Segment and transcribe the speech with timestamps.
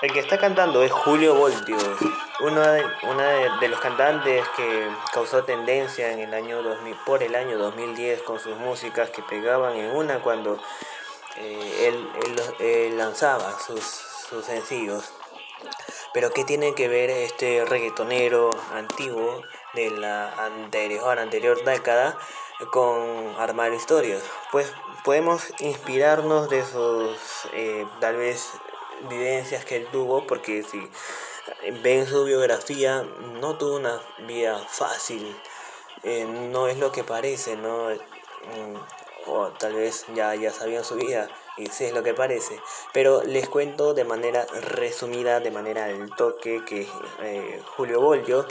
[0.00, 1.76] El que está cantando es Julio Voltio,
[2.40, 2.84] uno de,
[3.60, 8.38] de, los cantantes que causó tendencia en el año 2000, por el año 2010 con
[8.38, 10.60] sus músicas que pegaban en una cuando
[11.36, 11.92] eh,
[12.60, 15.12] él, lanzaba sus, sus sencillos.
[16.14, 19.42] Pero ¿qué tiene que ver este reggaetonero antiguo
[19.74, 22.16] de la anterior, anterior década
[22.70, 24.22] con armar historias?
[24.52, 24.72] Pues
[25.04, 27.18] podemos inspirarnos de esos,
[27.52, 28.52] eh, tal vez,
[29.08, 30.80] vivencias que él tuvo, porque si
[31.82, 33.02] ven su biografía,
[33.40, 35.36] no tuvo una vida fácil,
[36.02, 37.88] eh, no es lo que parece, ¿no?
[37.88, 38.76] Mm,
[39.26, 42.60] o tal vez ya, ya sabían su vida y sí es lo que parece,
[42.92, 46.88] pero les cuento de manera resumida, de manera al toque, que
[47.22, 48.46] eh, Julio Bolio,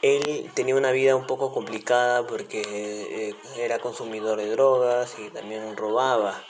[0.00, 5.76] él tenía una vida un poco complicada porque eh, era consumidor de drogas y también
[5.76, 6.42] robaba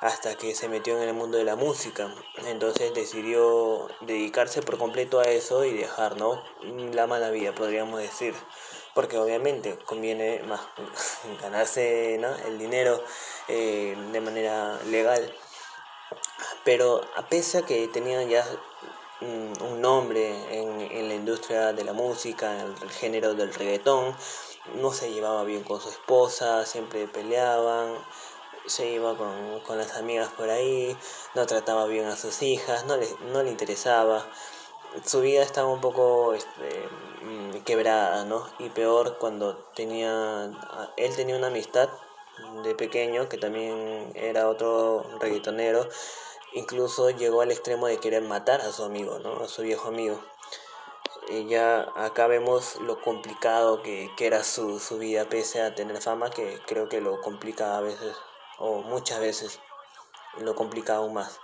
[0.00, 2.12] hasta que se metió en el mundo de la música.
[2.46, 6.42] Entonces decidió dedicarse por completo a eso y dejar, ¿no?
[6.92, 8.34] La mala vida, podríamos decir.
[8.94, 10.60] Porque obviamente conviene más
[11.42, 13.02] ganarse el dinero
[13.48, 15.32] eh, de manera legal.
[16.64, 18.44] Pero a pesar que tenía ya
[19.20, 24.16] mm, un nombre en, en la industria de la música, en el género del reggaetón,
[24.76, 27.94] no se llevaba bien con su esposa, siempre peleaban,
[28.70, 30.96] se iba con, con, las amigas por ahí,
[31.34, 34.26] no trataba bien a sus hijas, no le, no le interesaba.
[35.04, 36.88] Su vida estaba un poco este,
[37.22, 38.46] mm, quebrada, ¿no?
[38.58, 40.50] Y peor cuando tenía,
[40.96, 41.88] él tenía una amistad
[42.64, 45.88] de pequeño que también era otro reggaetonero,
[46.54, 49.44] incluso llegó al extremo de querer matar a su amigo, ¿no?
[49.44, 50.20] A su viejo amigo.
[51.28, 56.00] Y ya acá vemos lo complicado que, que era su, su vida, pese a tener
[56.00, 58.16] fama, que creo que lo complica a veces
[58.60, 59.58] o muchas veces
[60.38, 61.40] lo complica aún más.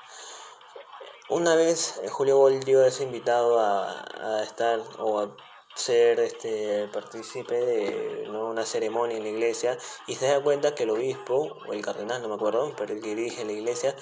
[1.28, 5.36] Una vez eh, Julio Boldio es invitado a, estar o a
[5.74, 9.76] ser este partícipe de una ceremonia en la iglesia
[10.06, 13.02] y se da cuenta que el obispo o el cardenal no me acuerdo pero el
[13.02, 13.94] que dirige la iglesia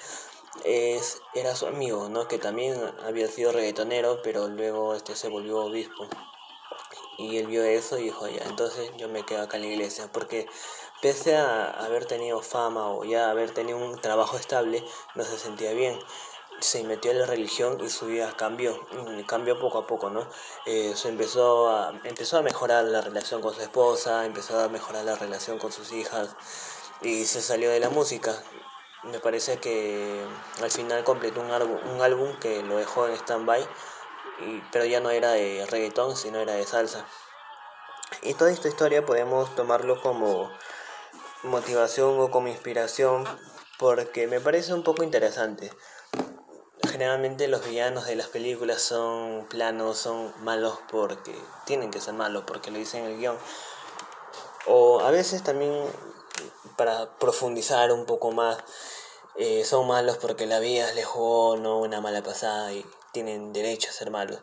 [0.63, 5.65] es era su amigo no que también había sido reggaetonero pero luego este se volvió
[5.65, 6.07] obispo
[7.17, 10.09] y él vio eso y dijo ya entonces yo me quedo acá en la iglesia
[10.11, 10.47] porque
[11.01, 14.83] Pese a haber tenido fama o ya haber tenido un trabajo estable,
[15.13, 15.99] no se sentía bien.
[16.61, 20.25] Se metió en la religión y su vida cambió, mm, cambió poco a poco, ¿no?
[20.65, 25.03] Eh, se empezó a, empezó a mejorar la relación con su esposa, empezó a mejorar
[25.03, 26.35] la relación con sus hijas
[27.01, 28.33] y se salió de la música.
[29.03, 30.25] Me parece que
[30.61, 33.67] al final completó un álbum, un álbum que lo dejó en stand-by,
[34.71, 37.05] pero ya no era de reggaetón, sino era de salsa.
[38.21, 40.51] Y toda esta historia podemos tomarlo como
[41.43, 43.25] motivación o como inspiración
[43.77, 45.71] porque me parece un poco interesante.
[46.89, 51.35] Generalmente los villanos de las películas son planos, son malos porque
[51.65, 53.37] tienen que ser malos porque lo dicen en el guion.
[54.67, 55.73] O a veces también
[56.77, 58.57] para profundizar un poco más
[59.37, 63.89] eh, son malos porque la vida les jugó no una mala pasada y tienen derecho
[63.89, 64.41] a ser malos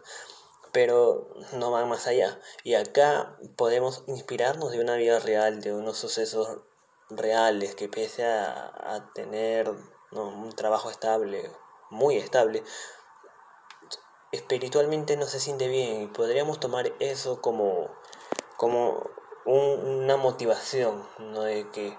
[0.72, 2.41] pero no van más allá.
[2.64, 6.62] Y acá podemos inspirarnos de una vida real, de unos sucesos
[7.10, 9.70] reales, que pese a, tener
[10.12, 11.50] un trabajo estable,
[11.91, 12.62] muy estable,
[14.32, 17.91] espiritualmente no se siente bien y podríamos tomar eso como,
[18.56, 19.10] como
[19.44, 21.42] una motivación, ¿no?
[21.42, 21.98] de que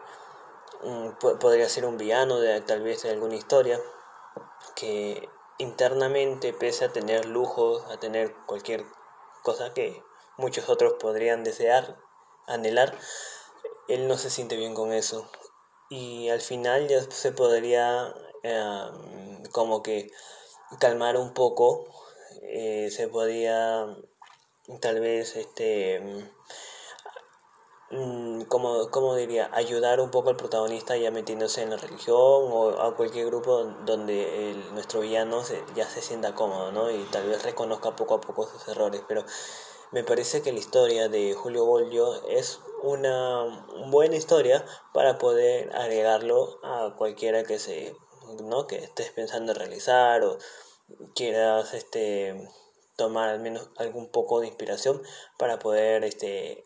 [1.19, 3.79] podría ser un villano de tal vez de alguna historia
[4.75, 8.85] que internamente pese a tener lujos, a tener cualquier
[9.43, 10.03] cosa que
[10.37, 11.97] muchos otros podrían desear,
[12.47, 12.97] anhelar,
[13.87, 15.29] él no se siente bien con eso.
[15.89, 18.13] Y al final ya se podría
[18.43, 20.09] em, como que
[20.79, 21.85] calmar un poco,
[22.41, 23.85] eh, se podría
[24.81, 26.01] tal vez este
[28.47, 32.95] como, como diría, ayudar un poco al protagonista ya metiéndose en la religión o a
[32.95, 35.41] cualquier grupo donde el, nuestro villano
[35.75, 36.91] ya se sienta cómodo, ¿no?
[36.91, 39.01] Y tal vez reconozca poco a poco sus errores.
[39.07, 39.23] Pero
[39.91, 46.59] me parece que la historia de Julio Bolio es una buena historia para poder agregarlo
[46.63, 47.95] a cualquiera que se
[48.41, 48.67] ¿no?
[48.67, 50.37] que estés pensando en realizar o
[51.15, 52.49] quieras este
[52.95, 55.01] tomar al menos algún poco de inspiración
[55.37, 56.65] para poder este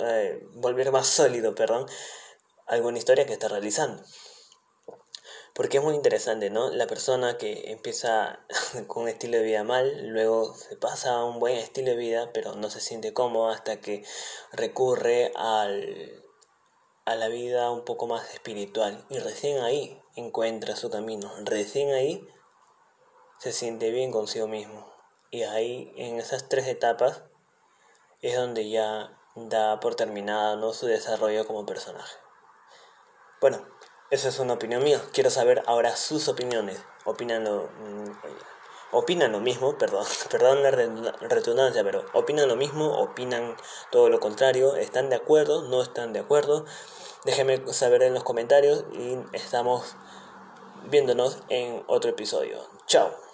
[0.00, 1.86] eh, volver más sólido perdón
[2.66, 4.02] alguna historia que estés realizando
[5.58, 6.70] porque es muy interesante, ¿no?
[6.70, 8.38] La persona que empieza
[8.86, 12.30] con un estilo de vida mal, luego se pasa a un buen estilo de vida,
[12.32, 14.04] pero no se siente cómodo hasta que
[14.52, 16.24] recurre al,
[17.06, 19.04] a la vida un poco más espiritual.
[19.10, 21.28] Y recién ahí encuentra su camino.
[21.42, 22.24] Recién ahí
[23.40, 24.92] se siente bien consigo mismo.
[25.32, 27.24] Y ahí, en esas tres etapas,
[28.20, 29.17] es donde ya
[29.48, 32.16] da por terminado su desarrollo como personaje.
[33.40, 33.58] Bueno,
[34.10, 35.00] esa es una opinión mía.
[35.12, 36.82] Quiero saber ahora sus opiniones.
[37.04, 38.12] Opinan lo, mm,
[38.92, 43.56] opinan lo mismo, perdón, perdón la redundancia, pero opinan lo mismo, opinan
[43.90, 46.64] todo lo contrario, están de acuerdo, no están de acuerdo.
[47.24, 49.96] Déjenme saber en los comentarios y estamos
[50.84, 52.58] viéndonos en otro episodio.
[52.86, 53.27] Chao.